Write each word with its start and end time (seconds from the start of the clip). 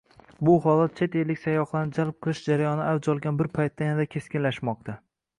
Bu 0.47 0.53
holat 0.61 0.93
chet 0.99 1.17
ellik 1.23 1.39
sayyohlarni 1.41 1.93
jalb 1.97 2.17
qilish 2.27 2.41
jarayoni 2.47 2.83
avj 2.93 3.09
olgan 3.13 3.37
bir 3.41 3.49
paytda 3.59 3.89
yanada 3.91 4.07
keskinlashmoqda 4.15 4.97